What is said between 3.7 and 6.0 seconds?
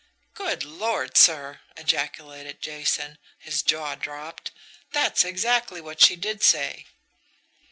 dropped, "that's exactly